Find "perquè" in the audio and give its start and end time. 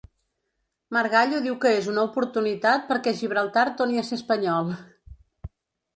2.89-3.15